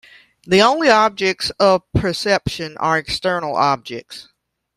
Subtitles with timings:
[0.47, 4.29] The only objects of perception are external objects.